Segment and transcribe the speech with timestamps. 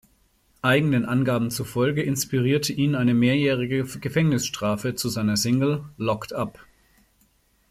[0.63, 6.57] Eigenen Angaben zufolge inspirierte ihn eine mehrjährige Gefängnisstrafe zu seiner Single "Locked Up".